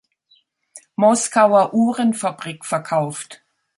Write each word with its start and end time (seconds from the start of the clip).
Moskauer 0.95 1.73
Uhrenfabrik 1.75 2.63
verkauft. 2.65 3.43